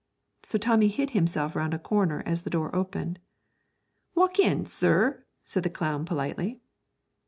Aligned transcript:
So 0.41 0.57
Tommy 0.57 0.87
hid 0.87 1.11
himself 1.11 1.55
round 1.55 1.75
a 1.75 1.77
corner 1.77 2.23
as 2.25 2.41
the 2.41 2.49
door 2.49 2.75
opened. 2.75 3.19
'Walk 4.15 4.39
in, 4.39 4.65
sir,' 4.65 5.27
said 5.45 5.61
the 5.61 5.69
clown, 5.69 6.05
politely. 6.05 6.59